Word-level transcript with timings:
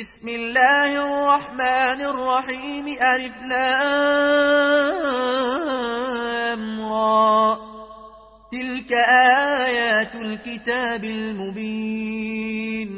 بسم 0.00 0.28
الله 0.28 0.90
الرحمن 1.04 2.00
الرحيم 2.00 2.86
ألف 2.88 3.34
را. 6.80 7.58
تلك 8.52 8.92
آيات 9.62 10.14
الكتاب 10.14 11.04
المبين. 11.04 12.90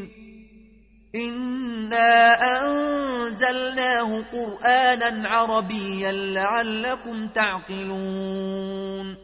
إنا 1.14 2.34
أنزلناه 2.62 4.24
قرآنا 4.32 5.28
عربيا 5.28 6.12
لعلكم 6.12 7.28
تعقلون. 7.28 9.23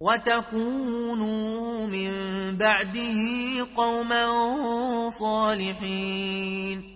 وتكونوا 0.00 1.86
من 1.86 2.10
بعده 2.58 3.16
قوما 3.76 4.30
صالحين 5.10 6.94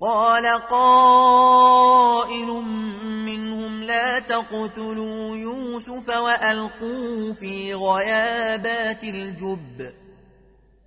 قال 0.00 0.46
قائل 0.70 2.46
منهم 3.26 3.82
لا 3.82 4.20
تقتلوا 4.28 5.36
يوسف 5.36 6.08
وألقوه 6.08 7.32
في 7.32 7.74
غيابات 7.74 9.04
الجب 9.04 9.92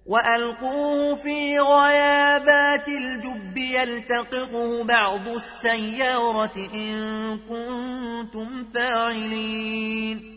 وألقوه 0.05 1.15
في 1.15 1.59
غيابات 1.59 2.87
الجب 2.87 3.57
يلتقطه 3.57 4.83
بعض 4.83 5.27
السيارة 5.27 6.55
إن 6.73 6.97
كنتم 7.37 8.63
فاعلين 8.73 10.36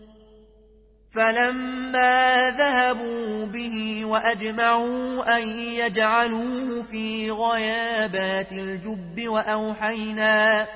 فلما 1.13 2.49
ذهبوا 2.49 3.45
به 3.45 4.05
وأجمعوا 4.05 5.37
أن 5.37 5.47
يجعلوه 5.59 6.83
في 6.83 7.31
غيابات 7.31 8.51
الجب 8.51 9.27
وأوحينا 9.27 10.67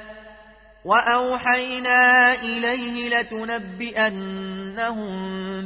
وأوحينا 0.86 2.34
إليه 2.34 3.10
لتنبئنهم 3.10 5.08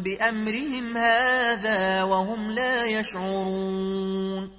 بأمرهم 0.04 0.98
هذا 0.98 2.04
وهم 2.04 2.52
لا 2.52 2.86
يشعرون 2.86 4.59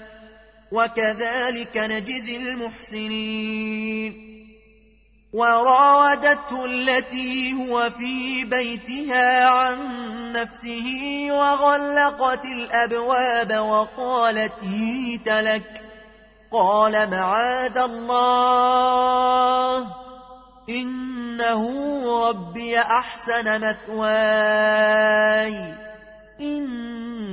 وكذلك 0.71 1.77
نجزي 1.77 2.37
المحسنين. 2.37 4.31
وراودته 5.33 6.65
التي 6.65 7.53
هو 7.53 7.89
في 7.89 8.45
بيتها 8.45 9.47
عن 9.47 9.77
نفسه 10.33 11.27
وغلقت 11.31 12.45
الأبواب 12.45 13.67
وقالت 13.67 14.53
هيت 14.61 15.27
لك. 15.27 15.81
قال 16.51 17.09
معاذ 17.09 17.77
الله 17.77 19.87
إنه 20.69 21.63
ربي 22.29 22.79
أحسن 22.79 23.61
مثواي. 23.61 25.11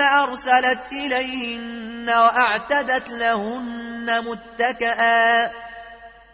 أرسلت 0.00 0.92
إليهن 0.92 2.08
وأعتدت 2.08 3.10
لهن 3.10 4.06
متكئا. 4.24 5.50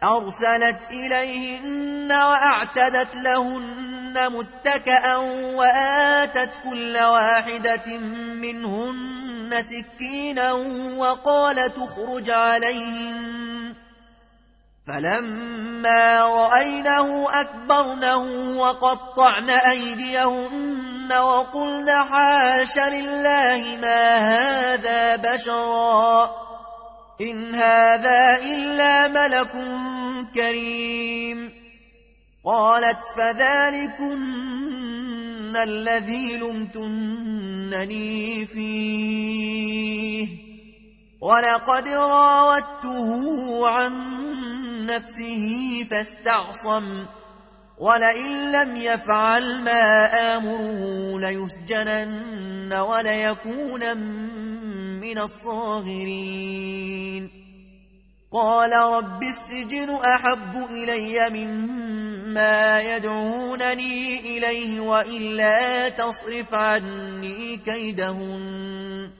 أرسلت 0.02 0.80
إليهن 0.90 2.12
وأعتدت 2.12 3.16
لهن 3.16 4.32
متكئا 4.32 5.16
وآتت 5.56 6.52
كل 6.64 6.96
واحدة 6.98 7.98
منهن 8.34 9.50
سكينا 9.62 10.52
وقال 10.98 11.56
تخرج 11.74 12.30
عليهن. 12.30 13.74
فلما 14.86 16.20
رأينه 16.20 17.26
أكبرنه 17.40 18.24
وقطعن 18.58 19.50
أيديهن 19.50 20.89
وقلن 21.12 21.88
حاش 22.10 22.78
لله 22.78 23.78
ما 23.80 24.18
هذا 24.18 25.16
بشرا. 25.16 26.30
إن 27.20 27.54
هذا 27.54 28.36
إلا 28.42 29.08
ملك 29.08 29.52
كريم. 30.34 31.52
قالت 32.44 33.04
فذلكن 33.16 34.20
الذي 35.56 36.38
لمتنني 36.38 38.46
فيه. 38.46 40.28
ولقد 41.20 41.88
راودته 41.88 43.68
عن 43.68 43.92
نفسه 44.86 45.86
فاستعصم. 45.90 47.06
ولئن 47.80 48.52
لم 48.52 48.76
يفعل 48.76 49.62
ما 49.64 50.06
آمره 50.36 51.18
ليسجنن 51.20 52.72
وليكون 52.72 53.96
من 55.00 55.18
الصاغرين. 55.18 56.60
قال 58.32 58.72
رب 58.72 59.22
السجن 59.22 59.90
أحب 59.90 60.56
إلي 60.70 61.30
مما 61.30 62.80
يدعونني 62.80 64.20
إليه 64.20 64.80
وإلا 64.80 65.88
تصرف 65.88 66.54
عني 66.54 67.56
كيدهن. 67.56 69.19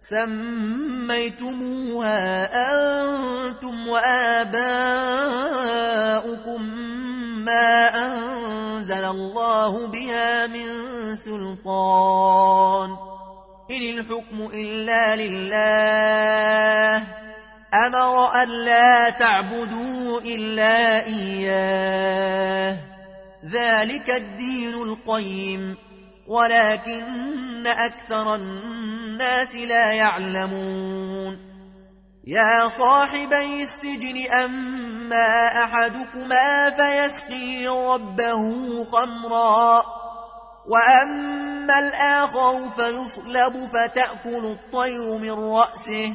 سميتموها 0.00 1.70
أنتم 2.72 3.88
وآباؤكم 3.88 4.64
ما 7.44 7.88
أنزل 7.88 9.04
الله 9.04 9.86
بها 9.86 10.46
من 10.46 10.68
سلطان 11.16 13.13
إن 13.70 13.98
الحكم 13.98 14.50
إلا 14.54 15.16
لله 15.16 16.96
أمر 17.74 18.32
أن 18.42 18.64
لا 18.64 19.10
تعبدوا 19.10 20.20
إلا 20.20 21.06
إياه 21.06 22.78
ذلك 23.44 24.10
الدين 24.20 24.74
القيم 24.74 25.76
ولكن 26.26 27.66
أكثر 27.66 28.34
الناس 28.34 29.54
لا 29.54 29.92
يعلمون 29.92 31.38
يا 32.26 32.68
صاحبي 32.68 33.62
السجن 33.62 34.32
أما 34.44 35.48
أحدكما 35.64 36.70
فيسقي 36.70 37.66
ربه 37.66 38.42
خمرا 38.84 40.03
وأما 40.68 41.78
الآخر 41.78 42.70
فيصلب 42.70 43.66
فتأكل 43.72 44.44
الطير 44.46 45.18
من 45.18 45.30
رأسه 45.30 46.14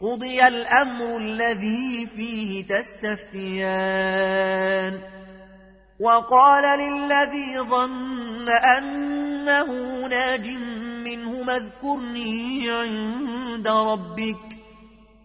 قضي 0.00 0.46
الأمر 0.46 1.16
الذي 1.16 2.06
فيه 2.16 2.66
تستفتيان 3.32 4.12
وقال 6.00 6.78
للذي 6.78 7.60
ظن 7.70 8.48
أنه 8.78 9.66
ناج 10.08 10.46
منه 11.04 11.56
اذكرني 11.56 12.70
عند 12.70 13.68
ربك 13.68 14.51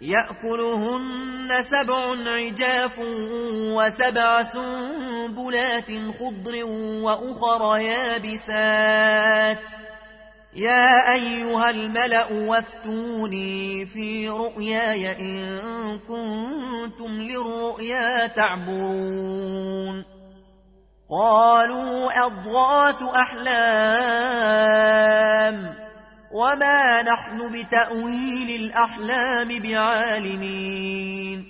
يأكلهن 0.00 1.62
سبع 1.62 2.30
عجاف 2.30 2.98
وسبع 3.76 4.42
سنبلات 4.42 5.90
خضر 6.20 6.64
وأخر 7.04 7.78
يابسات. 7.78 9.70
يا 10.54 10.90
أيها 11.14 11.70
الملأ 11.70 12.32
وافتوني 12.32 13.86
في 13.86 14.28
رؤياي 14.28 15.12
إن 15.20 15.60
كنتم 15.98 17.20
للرؤيا 17.20 18.26
تعبرون. 18.26 20.04
قالوا 21.10 22.26
أضغاث 22.26 23.02
أحلام. 23.02 23.50
وما 26.32 27.02
نحن 27.02 27.38
بتأويل 27.52 28.50
الأحلام 28.60 29.62
بعالمين 29.62 31.44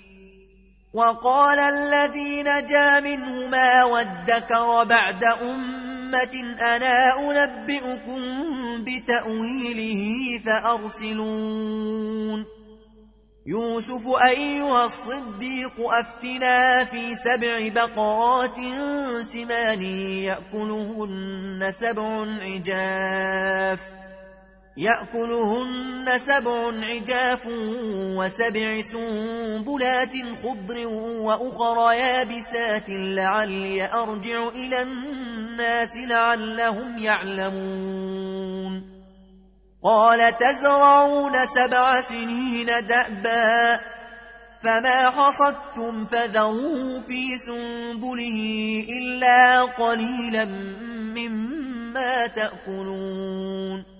وقال 0.94 1.58
الذي 1.58 2.42
نجا 2.42 3.00
منهما 3.00 3.84
وادكر 3.84 4.84
بعد 4.84 5.24
أمة 5.24 6.56
أنا 6.60 7.18
أنبئكم 7.18 8.20
بتأويله 8.84 10.38
فأرسلون 10.46 11.80
يوسف 13.46 14.06
أيها 14.22 14.84
الصديق 14.84 15.80
أفتنا 15.80 16.84
في 16.84 17.14
سبع 17.14 17.68
بقرات 17.74 18.56
سمان 19.22 19.82
يأكلهن 20.22 21.72
سبع 21.72 22.26
عجاف 22.40 23.80
يأكلهن 24.76 26.18
سبع 26.18 26.72
عجاف 26.86 27.46
وسبع 28.16 28.80
سنبلات 28.80 30.12
خضر 30.42 30.86
وأخر 31.26 31.92
يابسات 31.92 32.88
لعلي 32.88 33.92
أرجع 33.92 34.48
إلى 34.48 34.82
الناس 34.82 35.96
لعلهم 35.96 36.98
يعلمون. 36.98 38.90
قال 39.84 40.36
تزرعون 40.36 41.46
سبع 41.46 42.00
سنين 42.00 42.66
دأبا 42.66 43.80
فما 44.62 45.10
حصدتم 45.10 46.04
فذروه 46.04 47.00
في 47.00 47.38
سنبله 47.38 48.38
إلا 48.88 49.62
قليلا 49.62 50.44
مما 51.14 52.26
تأكلون. 52.26 53.99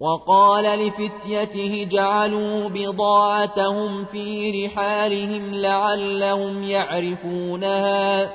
وقال 0.00 0.64
لفتيته 0.64 1.88
جعلوا 1.90 2.68
بضاعتهم 2.68 4.04
في 4.04 4.50
رحالهم 4.50 5.54
لعلهم 5.54 6.62
يعرفونها 6.62 8.30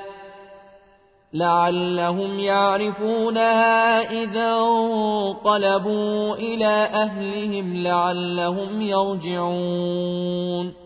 لعلهم 1.32 2.40
يعرفونها 2.40 4.00
إذا 4.22 4.52
انقلبوا 4.52 6.34
إلى 6.34 6.74
أهلهم 6.84 7.82
لعلهم 7.82 8.82
يرجعون. 8.82 10.83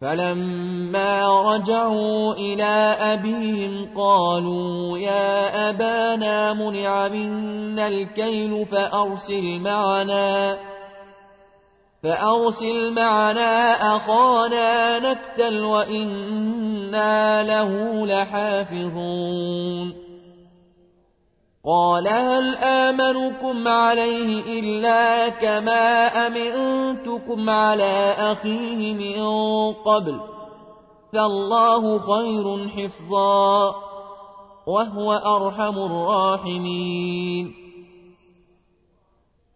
فلما 0.00 1.42
رجعوا 1.54 2.34
إلى 2.34 2.96
أبيهم 3.00 3.88
قالوا 3.96 4.98
يا 4.98 5.70
أبانا 5.70 6.52
منع 6.52 7.08
منا 7.08 7.88
الكيل 7.88 8.66
فأرسل 8.66 9.60
معنا 9.60 10.58
فأرسل 12.02 12.92
معنا 12.92 13.72
أخانا 13.96 14.98
نكتل 14.98 15.64
وإنا 15.64 17.42
له 17.42 18.06
لحافظون 18.06 20.07
قال 21.68 22.08
هل 22.08 22.56
آمنكم 22.56 23.68
عليه 23.68 24.60
إلا 24.60 25.28
كما 25.28 26.06
أمنتكم 26.26 27.50
على 27.50 28.14
أخيه 28.18 28.94
من 28.94 29.22
قبل 29.72 30.20
فالله 31.12 31.98
خير 31.98 32.68
حفظا 32.68 33.74
وهو 34.66 35.12
أرحم 35.12 35.78
الراحمين 35.78 37.67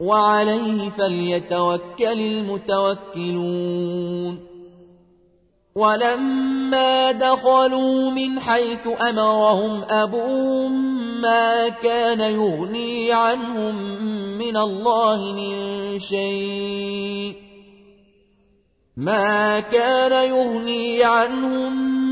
وعليه 0.00 0.90
فليتوكل 0.90 2.20
المتوكلون. 2.20 3.70
ولما 5.74 7.12
دخلوا 7.12 8.10
من 8.10 8.40
حيث 8.40 8.88
أمرهم 9.08 9.82
أبوهم 9.90 11.00
ما 11.20 11.68
كان 11.68 12.20
يغني 12.20 13.12
عنهم 13.12 13.74
من 14.38 14.56
الله 14.56 15.32
من 15.32 15.98
شيء. 15.98 17.34
ما 18.96 19.60
كان 19.60 20.28
يغني 20.30 21.04
عنهم 21.04 22.09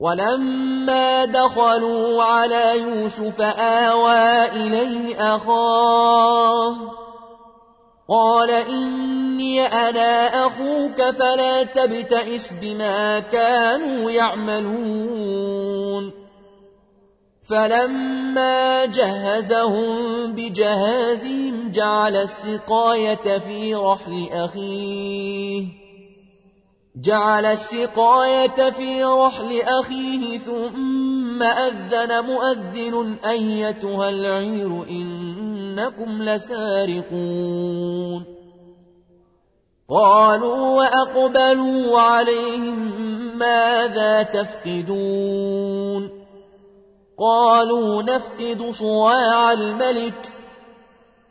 ولما 0.00 1.24
دخلوا 1.24 2.22
على 2.22 2.80
يوسف 2.80 3.40
آوى 3.40 4.44
إليه 4.48 5.34
أخاه 5.36 6.76
قال 8.08 8.50
إني 8.50 9.62
أنا 9.62 10.46
أخوك 10.46 11.02
فلا 11.02 11.62
تبتئس 11.62 12.52
بما 12.52 13.20
كانوا 13.20 14.10
يعملون 14.10 15.50
فلما 17.50 18.84
جهزهم 18.84 20.32
بجهازهم 20.32 21.70
جعل 21.72 22.16
السقاية 22.16 23.38
في 23.38 23.74
رحل 23.74 24.28
أخيه 24.32 25.79
جعل 27.02 27.46
السقاية 27.46 28.70
في 28.70 29.04
رحل 29.04 29.60
أخيه 29.60 30.38
ثم 30.38 31.42
أذن 31.42 32.24
مؤذن 32.24 33.16
أيتها 33.24 34.08
العير 34.08 34.84
إنكم 34.90 36.22
لسارقون. 36.22 38.24
قالوا 39.88 40.76
وأقبلوا 40.76 42.00
عليهم 42.00 42.90
ماذا 43.38 44.22
تفقدون؟ 44.22 46.10
قالوا 47.18 48.02
نفقد 48.02 48.70
صواع 48.70 49.52
الملك 49.52 50.39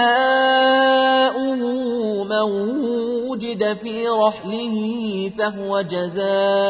من 2.23 2.41
وجد 3.27 3.77
في 3.77 4.07
رحله 4.07 5.31
فهو 5.37 5.81
جزاؤه. 5.81 6.65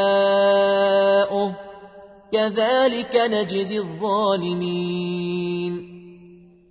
كذلك 2.32 3.16
نجزي 3.16 3.78
الظالمين. 3.78 5.16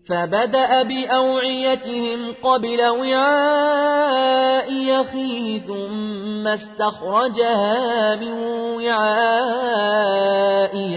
فبدأ 0.09 0.83
بأوعيتهم 0.83 2.35
قبل 2.43 2.85
وعاء 2.85 4.71
أخيه 5.01 5.61
ثم 5.61 6.49
استخرجها 6.49 8.17
من 8.17 8.33
وعاء 8.85 9.95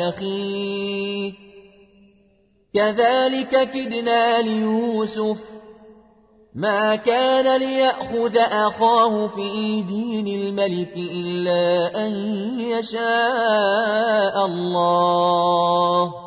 أخيه 0.09 1.33
كذلك 2.73 3.69
كدنا 3.71 4.41
ليوسف. 4.41 5.57
ما 6.55 6.95
كان 6.95 7.59
ليأخذ 7.59 8.37
أخاه 8.37 9.27
في 9.27 9.81
دين 9.81 10.27
الملك 10.27 10.93
إلا 10.97 11.95
أن 12.05 12.11
يشاء 12.59 14.45
الله. 14.45 16.26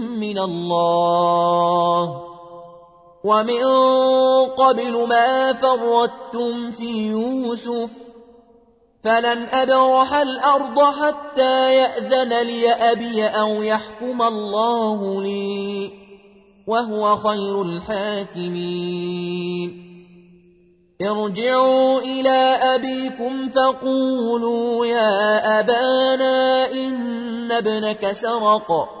من 0.21 0.39
الله. 0.39 2.21
ومن 3.23 3.63
قبل 4.57 5.07
ما 5.07 5.53
فردتم 5.53 6.71
في 6.71 7.07
يوسف 7.07 7.91
فلن 9.03 9.49
أبرح 9.49 10.13
الأرض 10.13 10.79
حتى 10.79 11.75
يأذن 11.75 12.41
لي 12.41 12.71
أبي 12.71 13.25
أو 13.25 13.61
يحكم 13.61 14.21
الله 14.21 15.21
لي 15.23 15.91
وهو 16.67 17.15
خير 17.15 17.61
الحاكمين. 17.61 19.11
ارجعوا 21.01 21.99
إلى 21.99 22.39
أبيكم 22.75 23.49
فقولوا 23.49 24.85
يا 24.85 25.59
أبانا 25.59 26.71
إن 26.71 27.51
ابنك 27.51 28.11
سرق. 28.11 29.00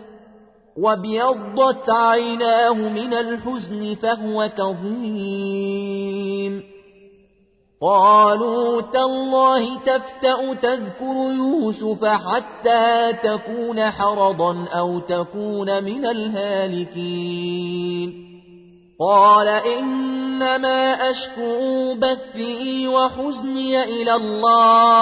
وابيضت 0.81 1.89
عيناه 1.89 2.73
من 2.73 3.13
الحزن 3.13 3.95
فهو 3.95 4.49
كظيم 4.57 6.01
قالوا 7.81 8.81
تالله 8.81 9.79
تفتأ 9.79 10.53
تذكر 10.53 11.33
يوسف 11.37 12.05
حتى 12.05 13.13
تكون 13.23 13.81
حرضا 13.81 14.65
أو 14.67 14.99
تكون 14.99 15.83
من 15.83 16.05
الهالكين 16.05 17.51
قال 18.99 19.47
إنما 19.47 21.09
أشكو 21.09 21.93
بثي 21.93 22.87
وحزني 22.87 23.83
إلى 23.83 24.15
الله 24.15 25.01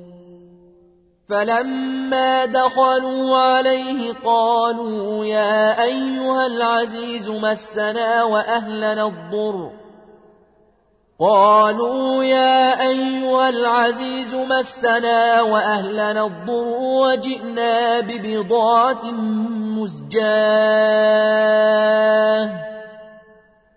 فلما 1.31 2.45
دخلوا 2.45 3.37
عليه 3.37 4.13
قالوا 4.25 5.25
يا 5.25 5.83
أيها 5.83 6.45
العزيز 6.45 7.29
مسنا 7.29 8.23
وأهلنا 8.23 9.07
الضر. 9.07 9.71
قالوا 11.19 12.23
يا 12.23 12.81
أيها 12.89 13.49
العزيز 13.49 14.35
مسنا 14.35 15.41
وأهلنا 15.41 16.25
الضر 16.25 16.77
وجئنا 16.79 17.99
ببضاعة 17.99 19.11
مزجاة. 19.79 20.31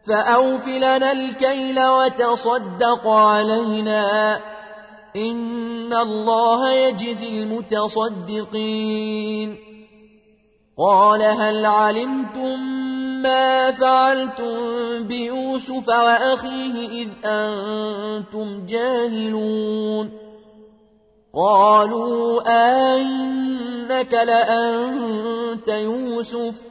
فأوف 0.08 0.68
لنا 0.68 1.12
الكيل 1.12 1.86
وتصدق 1.86 3.08
علينا. 3.08 4.40
إن 5.16 5.92
الله 5.92 6.72
يجزي 6.72 7.42
المتصدقين 7.42 9.56
قال 10.78 11.22
هل 11.22 11.66
علمتم 11.66 12.60
ما 13.22 13.70
فعلتم 13.70 15.02
بيوسف 15.02 15.88
وأخيه 15.88 16.88
إذ 16.88 17.08
أنتم 17.24 18.66
جاهلون 18.66 20.10
قالوا 21.34 22.42
أئنك 22.46 24.12
لأنت 24.12 25.68
يوسف 25.68 26.62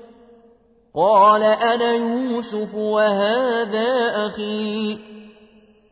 قال 0.95 1.43
أنا 1.43 1.93
يوسف 1.93 2.75
وهذا 2.75 4.11
أخي 4.25 5.12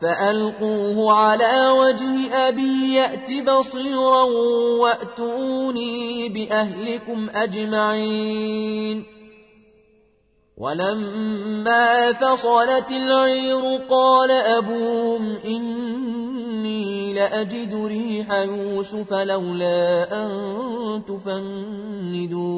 فألقوه 0.00 1.12
على 1.12 1.68
وجه 1.68 2.34
أبي 2.48 2.94
يأت 2.94 3.32
بصيرا 3.48 4.22
وأتوني 4.80 6.28
بأهلكم 6.28 7.30
أجمعين. 7.34 9.04
ولما 10.56 12.12
فصلت 12.12 12.90
العير 12.90 13.80
قال 13.90 14.30
أبوهم 14.30 15.36
إني 15.44 17.12
لأجد 17.14 17.86
ريح 17.86 18.32
يوسف 18.32 19.12
لولا 19.12 20.12
أن 20.12 20.30
تفندون. 21.08 22.50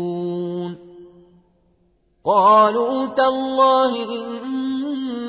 قالوا 2.25 3.07
تالله 3.07 3.95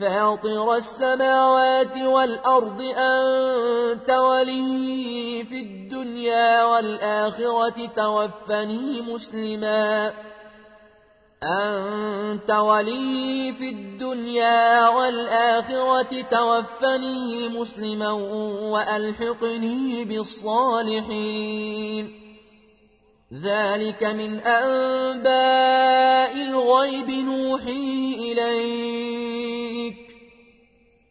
فاطر 0.00 0.74
السماوات 0.74 1.96
والأرض 1.96 2.82
أنت 2.82 4.10
ولي 4.10 5.44
في 5.50 5.60
الدنيا 5.60 6.64
والآخرة 6.64 7.86
توفني 7.96 9.00
مسلما 9.00 10.12
أنت 11.42 12.50
ولي 12.50 13.54
في 13.58 13.68
الدنيا 13.68 14.88
والآخرة 14.88 16.22
توفني 16.30 17.48
مسلما 17.48 18.12
وألحقني 18.70 20.04
بالصالحين 20.04 21.58
ذلك 23.42 24.04
من 24.04 24.38
أنباء 24.38 26.32
الغيب 26.32 27.10
نوحي 27.10 28.14
إليك 28.18 29.27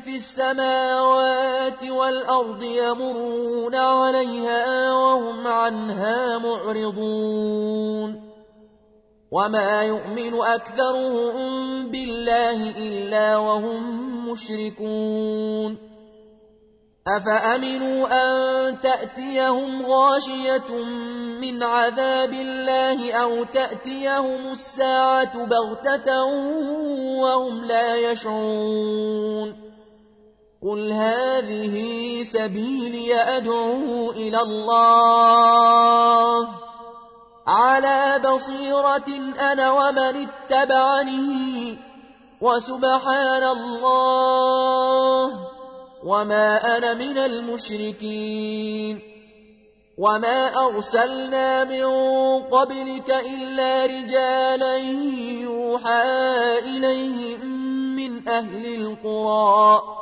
في 0.00 0.16
السماوات 0.16 1.84
والأرض 1.84 2.62
يمرون 2.62 3.74
عليها 3.74 4.92
وهم 4.92 5.46
عنها 5.46 6.38
معرضون. 6.38 8.32
وما 9.32 9.82
يؤمن 9.82 10.34
أكثرهم 10.42 11.86
بالله 11.90 12.70
إلا 12.78 13.36
وهم 13.36 14.28
مشركون. 14.30 15.92
أفأمنوا 17.16 18.06
أن 18.06 18.80
تأتيهم 18.80 19.86
غاشية 19.86 20.84
من 21.40 21.62
عذاب 21.62 22.32
الله 22.32 23.12
أو 23.12 23.44
تأتيهم 23.44 24.52
الساعة 24.52 25.44
بغتة 25.46 26.24
وهم 27.20 27.64
لا 27.64 27.96
يشعرون. 27.96 29.61
قل 30.62 30.92
هذه 30.92 31.76
سبيلي 32.22 33.14
أدعو 33.14 34.10
إلى 34.10 34.42
الله 34.42 36.48
على 37.46 38.18
بصيرة 38.18 39.08
أنا 39.52 39.72
ومن 39.72 40.28
اتبعني 40.28 41.78
وسبحان 42.40 43.42
الله 43.42 45.48
وما 46.04 46.78
أنا 46.78 46.94
من 46.94 47.18
المشركين 47.18 49.00
وما 49.98 50.66
أرسلنا 50.66 51.64
من 51.64 51.84
قبلك 52.42 53.10
إلا 53.10 53.86
رجالا 53.86 54.76
يوحى 55.42 56.58
إليهم 56.58 57.46
من 57.96 58.28
أهل 58.28 58.66
القرى 58.66 60.01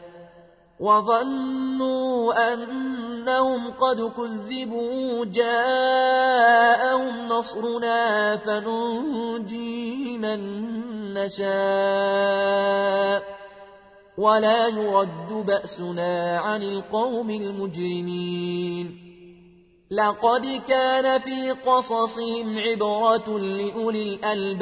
وظنوا 0.81 2.53
أنهم 2.53 3.71
قد 3.71 4.01
كذبوا 4.01 5.25
جاءهم 5.25 7.27
نصرنا 7.27 8.37
فننجي 8.37 10.17
من 10.17 10.61
نشاء 11.13 11.51
ولا 14.17 14.67
يرد 14.67 15.45
بأسنا 15.47 16.39
عن 16.39 16.63
القوم 16.63 17.29
المجرمين. 17.29 18.97
لقد 19.91 20.61
كان 20.67 21.19
في 21.19 21.51
قصصهم 21.51 22.59
عبرة 22.59 23.39
لأولي 23.39 24.03
الألباب. 24.03 24.61